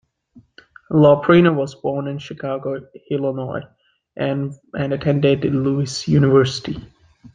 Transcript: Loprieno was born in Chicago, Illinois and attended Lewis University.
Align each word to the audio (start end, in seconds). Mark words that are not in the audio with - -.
Loprieno 0.89 1.53
was 1.53 1.75
born 1.75 2.07
in 2.07 2.17
Chicago, 2.17 2.87
Illinois 3.11 3.61
and 4.15 4.55
attended 4.73 5.43
Lewis 5.43 6.07
University. 6.07 6.79